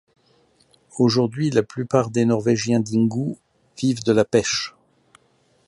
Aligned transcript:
Aujourd'hui, 0.97 1.51
la 1.51 1.61
plupart 1.61 2.09
des 2.09 2.25
Norvégiens 2.25 2.79
d'Ingø, 2.79 3.37
vivent 3.77 4.03
de 4.03 4.11
la 4.11 4.25
pêche. 4.25 4.73